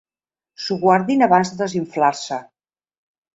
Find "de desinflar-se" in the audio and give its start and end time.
1.53-2.41